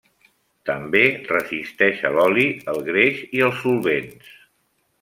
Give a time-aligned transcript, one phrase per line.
[0.69, 4.35] També resisteix a l'oli, el greix i els solvents.